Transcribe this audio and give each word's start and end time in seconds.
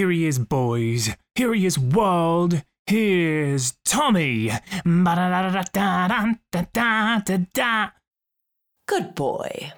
Here 0.00 0.10
he 0.10 0.24
is, 0.24 0.38
boys. 0.38 1.10
Here 1.34 1.52
he 1.52 1.66
is, 1.66 1.78
world. 1.78 2.62
Here's 2.86 3.72
Tommy. 3.84 4.50
Good 8.86 9.14
boy. 9.14 9.72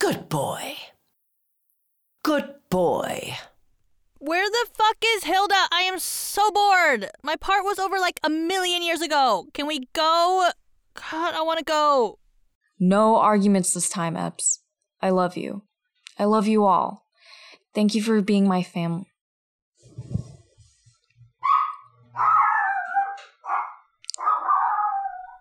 Good 0.00 0.28
boy. 0.28 0.74
Good 2.24 2.54
boy. 2.68 3.36
Where 4.18 4.50
the 4.50 4.66
fuck 4.74 4.96
is 5.14 5.22
Hilda? 5.22 5.68
I 5.70 5.82
am 5.82 6.00
so 6.00 6.50
bored. 6.50 7.08
My 7.22 7.36
part 7.36 7.62
was 7.62 7.78
over 7.78 8.00
like 8.00 8.18
a 8.24 8.28
million 8.28 8.82
years 8.82 9.00
ago. 9.00 9.46
Can 9.54 9.68
we 9.68 9.86
go? 9.92 10.50
God, 10.94 11.34
I 11.36 11.42
want 11.42 11.60
to 11.60 11.64
go. 11.64 12.18
No 12.80 13.14
arguments 13.14 13.74
this 13.74 13.88
time, 13.88 14.16
Epps. 14.16 14.58
I 15.00 15.10
love 15.10 15.36
you. 15.36 15.62
I 16.18 16.24
love 16.24 16.48
you 16.48 16.64
all. 16.64 17.05
Thank 17.76 17.94
you 17.94 18.00
for 18.00 18.22
being 18.22 18.48
my 18.48 18.62
family. 18.62 19.12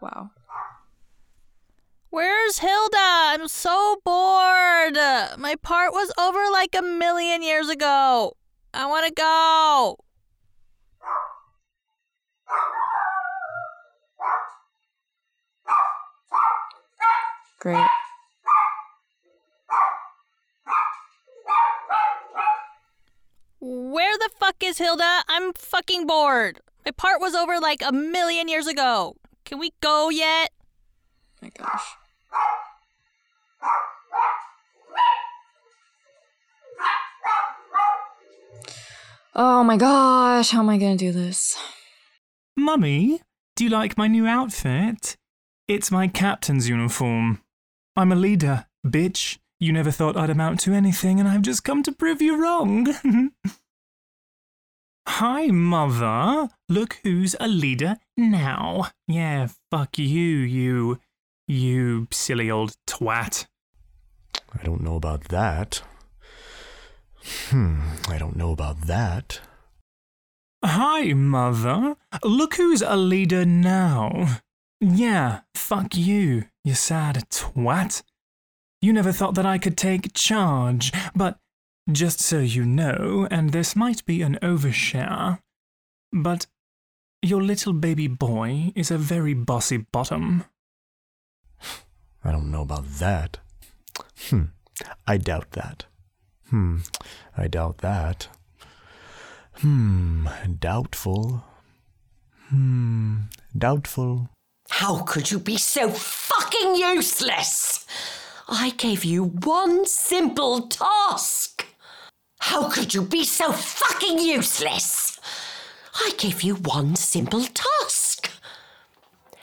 Wow. 0.02 0.32
Where's 2.09 2.59
Hilda? 2.59 2.98
I'm 2.98 3.48
so 3.48 4.02
bored. 4.04 4.98
My 5.40 5.56
part 5.64 5.94
was 5.94 6.12
over 6.20 6.52
like 6.52 6.76
a 6.76 6.82
million 6.82 7.42
years 7.42 7.70
ago. 7.70 8.36
I 8.74 8.86
want 8.88 9.08
to 9.08 9.14
go. 9.14 9.96
Great. 17.62 17.88
Where 23.68 24.16
the 24.20 24.30
fuck 24.56 24.70
is 24.70 24.78
Hilda? 24.78 25.23
I'm 25.28 25.53
fucking 25.53 26.08
bored. 26.08 26.59
My 26.86 26.92
part 26.92 27.20
was 27.20 27.36
over 27.36 27.59
like 27.59 27.81
a 27.86 27.92
million 27.92 28.48
years 28.48 28.67
ago. 28.67 29.16
Can 29.44 29.59
we 29.59 29.72
go 29.81 30.09
yet? 30.09 30.52
my 31.42 31.50
gosh. 31.50 31.81
Oh 39.38 39.64
my 39.64 39.75
gosh, 39.75 40.52
how 40.52 40.59
am 40.59 40.69
I 40.69 40.78
gonna 40.78 40.95
do 40.95 41.12
this? 41.12 41.58
Mummy, 42.56 43.22
do 43.58 43.66
you 43.66 43.69
like 43.69 43.97
my 43.97 44.08
new 44.08 44.25
outfit? 44.25 45.17
It's 45.67 45.92
my 45.92 46.08
captain's 46.08 46.69
uniform. 46.69 47.42
I'm 47.97 48.14
a 48.14 48.16
leader, 48.16 48.66
bitch. 48.86 49.38
You 49.59 49.73
never 49.73 49.92
thought 49.92 50.16
I'd 50.16 50.30
amount 50.30 50.62
to 50.62 50.73
anything, 50.73 51.19
and 51.19 51.28
I've 51.28 51.42
just 51.42 51.64
come 51.66 51.84
to 51.84 51.92
prove 51.92 52.22
you 52.22 52.42
wrong. 52.42 52.88
Hi, 55.08 55.48
Mother. 55.48 56.50
Look 56.67 57.00
who's 57.03 57.36
a 57.39 57.48
leader 57.48 57.98
now. 58.17 58.89
Yeah, 59.08 59.47
fuck 59.72 59.97
you, 59.97 60.06
you, 60.06 61.00
you 61.47 62.08
silly 62.12 62.50
old 62.50 62.75
twat. 62.88 63.46
I 64.53 64.63
don't 64.63 64.81
know 64.81 64.96
about 64.96 65.25
that. 65.25 65.81
Hmm, 67.50 67.81
I 68.07 68.18
don't 68.18 68.35
know 68.35 68.52
about 68.52 68.81
that. 68.88 69.40
Hi, 70.63 71.13
Mother. 71.13 71.96
Look 72.24 72.56
who's 72.56 72.81
a 72.81 72.96
leader 72.96 73.46
now. 73.46 74.40
Yeah, 74.81 75.41
fuck 75.53 75.96
you, 75.96 76.46
you 76.63 76.74
sad 76.74 77.30
twat. 77.30 78.01
You 78.81 78.91
never 78.94 79.12
thought 79.12 79.35
that 79.35 79.46
I 79.46 79.57
could 79.57 79.78
take 79.78 80.13
charge, 80.13 80.91
but 81.16 81.40
just 81.91 82.19
so 82.19 82.40
you 82.40 82.66
know, 82.66 83.28
and 83.29 83.51
this 83.51 83.75
might 83.75 84.06
be 84.06 84.22
an 84.22 84.38
overshare, 84.41 85.40
but 86.12 86.47
your 87.22 87.41
little 87.41 87.73
baby 87.73 88.07
boy 88.07 88.72
is 88.75 88.91
a 88.91 88.97
very 88.97 89.34
bossy 89.34 89.78
bottom. 89.78 90.45
I 92.24 92.31
don't 92.31 92.51
know 92.51 92.62
about 92.62 92.85
that. 93.00 93.38
Hmm, 94.29 94.45
I 95.07 95.18
doubt 95.18 95.51
that. 95.51 95.85
Hmm, 96.50 96.79
I 97.38 97.47
doubt 97.47 97.79
that. 97.79 98.28
Hmm, 99.59 100.28
doubtful. 100.59 101.44
Hmm, 102.50 103.16
doubtful. 103.57 104.29
How 104.69 105.03
could 105.03 105.31
you 105.31 105.40
be 105.40 105.57
so 105.57 105.90
fucking 105.90 106.75
useless? 106.75 107.85
I 108.47 108.72
gave 108.72 109.03
you 109.03 109.24
one 109.24 109.85
simple 109.85 110.68
task. 110.68 111.44
How 112.40 112.69
could 112.69 112.94
you 112.94 113.01
be 113.01 113.23
so 113.23 113.51
fucking 113.51 114.19
useless? 114.19 115.19
I 115.96 116.12
gave 116.18 116.41
you 116.41 116.56
one 116.56 116.96
simple 116.96 117.44
task. 117.44 118.29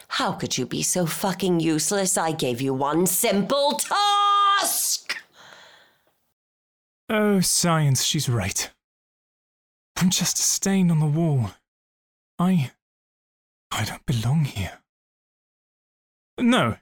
How 0.07 0.33
could 0.33 0.57
you 0.57 0.65
be 0.65 0.83
so 0.83 1.05
fucking 1.05 1.59
useless? 1.59 2.17
I 2.17 2.31
gave 2.31 2.61
you 2.61 2.73
one 2.73 3.07
simple 3.07 3.73
task. 3.73 5.17
Oh, 7.09 7.39
science, 7.41 8.03
she's 8.03 8.29
right. 8.29 8.69
I'm 9.97 10.09
just 10.09 10.37
a 10.37 10.41
stain 10.41 10.91
on 10.91 10.99
the 10.99 11.05
wall. 11.05 11.51
I. 12.37 12.71
I 13.71 13.85
don't 13.85 14.05
belong 14.05 14.45
here. 14.45 14.79
No, 16.39 16.77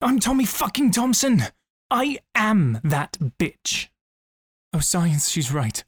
I'm 0.00 0.20
Tommy 0.20 0.44
fucking 0.44 0.92
Thompson. 0.92 1.44
I 1.90 2.18
am 2.34 2.80
that 2.82 3.18
bitch. 3.38 3.88
Oh, 4.72 4.80
science, 4.80 5.28
she's 5.28 5.52
right. 5.52 5.84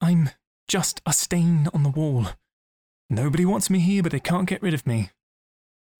I'm 0.00 0.30
just 0.68 1.00
a 1.04 1.12
stain 1.12 1.68
on 1.74 1.82
the 1.82 1.88
wall. 1.88 2.28
Nobody 3.10 3.44
wants 3.44 3.68
me 3.68 3.80
here, 3.80 4.02
but 4.02 4.12
they 4.12 4.20
can't 4.20 4.48
get 4.48 4.62
rid 4.62 4.74
of 4.74 4.86
me. 4.86 5.10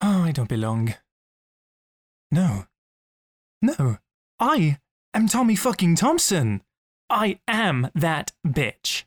Oh, 0.01 0.23
I 0.23 0.33
don't 0.33 0.49
belong. 0.49 0.95
No. 2.31 2.67
No. 3.61 3.99
I 4.41 4.79
am 5.13 5.29
Tommy 5.29 5.57
fucking 5.57 5.97
Thompson. 5.97 6.63
I 7.11 7.41
am 7.47 7.91
that 7.95 8.33
bitch. 8.47 9.05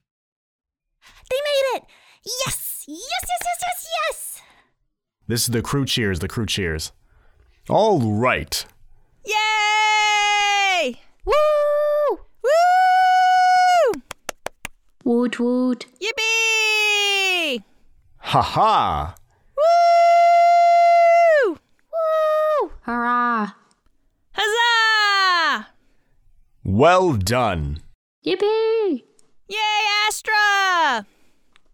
They 1.29 1.37
made 1.43 1.77
it! 1.77 1.83
Yes! 2.23 2.85
Yes, 2.87 2.99
yes, 3.21 3.39
yes, 3.43 3.57
yes, 3.61 3.87
yes! 4.09 4.41
This 5.27 5.41
is 5.43 5.47
the 5.47 5.61
crew 5.61 5.85
cheers, 5.85 6.19
the 6.19 6.27
crew 6.27 6.45
cheers. 6.45 6.91
All 7.67 7.99
right. 7.99 8.65
Yay! 9.25 11.01
Woo! 11.25 11.33
Woo! 12.43 14.01
Woot 15.39 15.45
woot. 15.45 15.85
Yippee! 16.01 17.63
Ha 18.17 18.41
ha! 18.41 19.15
Woo! 19.57 21.57
Woo! 21.91 22.71
Hurrah! 22.81 23.51
Huzzah! 24.33 25.67
Well 26.63 27.13
done. 27.13 27.79
Yippee! 28.25 29.03
Yay, 29.49 29.81
Astra! 30.07 31.05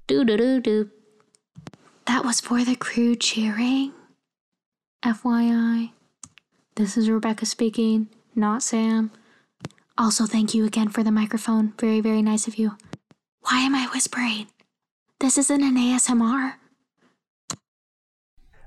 Doo 0.07 0.23
doo 0.23 0.37
doo 0.37 0.59
doo. 0.59 0.89
That 2.05 2.25
was 2.25 2.41
for 2.41 2.63
the 2.63 2.75
crew 2.75 3.15
cheering. 3.15 3.93
FYI. 5.03 5.91
This 6.75 6.97
is 6.97 7.09
Rebecca 7.09 7.45
speaking, 7.45 8.09
not 8.35 8.63
Sam. 8.63 9.11
Also, 9.97 10.25
thank 10.25 10.53
you 10.55 10.65
again 10.65 10.89
for 10.89 11.03
the 11.03 11.11
microphone. 11.11 11.73
Very, 11.79 12.01
very 12.01 12.21
nice 12.21 12.47
of 12.47 12.55
you. 12.55 12.75
Why 13.43 13.59
am 13.61 13.75
I 13.75 13.87
whispering? 13.93 14.47
This 15.19 15.37
isn't 15.37 15.61
an 15.61 15.75
ASMR. 15.75 16.53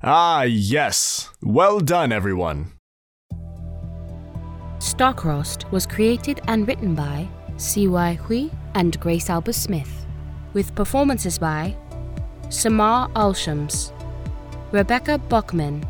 Ah, 0.02 0.42
yes. 0.42 1.30
Well 1.42 1.80
done, 1.80 2.12
everyone. 2.12 2.72
Starcrossed 4.78 5.70
was 5.70 5.86
created 5.86 6.40
and 6.46 6.68
written 6.68 6.94
by 6.94 7.26
C.Y. 7.56 8.14
Hui 8.14 8.50
and 8.74 8.98
Grace 9.00 9.30
Albert 9.30 9.54
Smith, 9.54 10.06
with 10.52 10.74
performances 10.74 11.38
by 11.38 11.74
Samar 12.50 13.08
Alshams, 13.10 13.92
Rebecca 14.72 15.18
Bachman, 15.18 15.86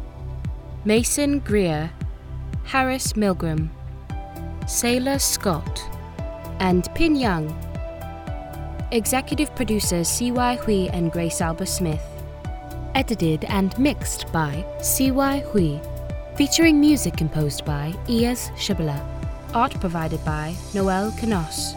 Mason 0.84 1.40
Greer, 1.40 1.90
Harris 2.64 3.14
Milgram, 3.14 3.68
Sailor 4.68 5.18
Scott, 5.18 5.82
and 6.60 6.88
Pin 6.94 7.16
Young. 7.16 7.48
Executive 8.94 9.52
producers 9.56 10.06
C.Y. 10.06 10.54
Hui 10.54 10.88
and 10.90 11.10
Grace 11.10 11.40
Alba 11.40 11.66
Smith. 11.66 12.00
Edited 12.94 13.44
and 13.46 13.76
mixed 13.76 14.30
by 14.30 14.64
C.Y. 14.80 15.40
Hui. 15.40 15.80
Featuring 16.36 16.78
music 16.78 17.16
composed 17.16 17.64
by 17.64 17.92
Ias 18.06 18.50
Shibala. 18.56 19.04
Art 19.52 19.74
provided 19.80 20.24
by 20.24 20.54
Noel 20.74 21.10
Canos. 21.18 21.74